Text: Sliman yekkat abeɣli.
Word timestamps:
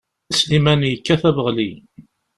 Sliman 0.37 0.81
yekkat 0.89 1.23
abeɣli. 1.29 1.71